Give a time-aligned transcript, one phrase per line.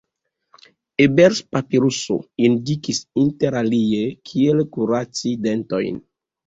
[1.05, 2.17] Ebers-papiruso
[2.47, 6.07] indikis interalie kiel kuraci dentojn.